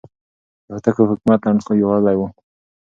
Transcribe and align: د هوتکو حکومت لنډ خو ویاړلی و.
د 0.65 0.67
هوتکو 0.73 1.09
حکومت 1.11 1.39
لنډ 1.45 1.61
خو 1.65 1.71
ویاړلی 1.75 2.15
و. 2.17 2.21